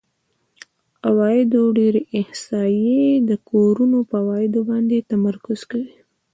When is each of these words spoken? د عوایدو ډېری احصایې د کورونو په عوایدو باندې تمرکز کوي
د 0.03 0.03
عوایدو 1.07 1.61
ډېری 1.77 2.01
احصایې 2.19 3.03
د 3.29 3.31
کورونو 3.49 3.97
په 4.09 4.15
عوایدو 4.23 4.59
باندې 4.69 5.07
تمرکز 5.11 5.59
کوي 5.71 5.93